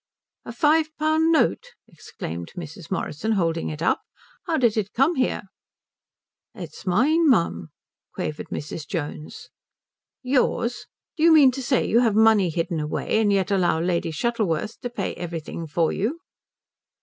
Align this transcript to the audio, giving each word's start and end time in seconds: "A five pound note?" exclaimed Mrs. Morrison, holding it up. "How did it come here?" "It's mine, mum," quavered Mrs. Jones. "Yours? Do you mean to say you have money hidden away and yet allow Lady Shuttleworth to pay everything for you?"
"A 0.45 0.51
five 0.51 0.89
pound 0.97 1.31
note?" 1.31 1.73
exclaimed 1.87 2.53
Mrs. 2.57 2.89
Morrison, 2.89 3.33
holding 3.33 3.69
it 3.69 3.83
up. 3.83 4.01
"How 4.47 4.57
did 4.57 4.75
it 4.75 4.93
come 4.93 5.13
here?" 5.13 5.43
"It's 6.55 6.87
mine, 6.87 7.29
mum," 7.29 7.69
quavered 8.15 8.47
Mrs. 8.47 8.87
Jones. 8.87 9.51
"Yours? 10.23 10.87
Do 11.17 11.21
you 11.21 11.31
mean 11.31 11.51
to 11.51 11.61
say 11.61 11.85
you 11.87 11.99
have 11.99 12.15
money 12.15 12.49
hidden 12.49 12.79
away 12.79 13.21
and 13.21 13.31
yet 13.31 13.51
allow 13.51 13.79
Lady 13.79 14.09
Shuttleworth 14.09 14.79
to 14.79 14.89
pay 14.89 15.13
everything 15.13 15.67
for 15.67 15.91
you?" 15.91 16.17